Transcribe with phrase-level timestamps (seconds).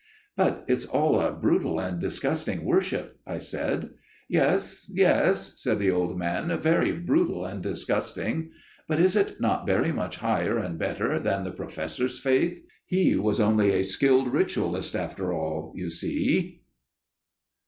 [0.35, 3.91] "But it's all a brutal and disgusting worship," I said.
[4.27, 8.49] "Yes, yes," said the old man, "very brutal and disgusting;
[8.87, 12.59] but is it not very much higher and better than the Professor's faith?
[12.87, 16.63] He was only a skilled Ritualist after all, you see."